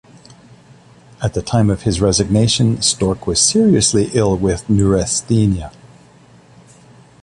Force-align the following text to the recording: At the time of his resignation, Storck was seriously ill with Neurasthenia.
At 1.21 1.35
the 1.35 1.43
time 1.43 1.69
of 1.69 1.83
his 1.83 2.01
resignation, 2.01 2.81
Storck 2.81 3.27
was 3.27 3.39
seriously 3.39 4.09
ill 4.15 4.35
with 4.35 4.67
Neurasthenia. 4.67 5.71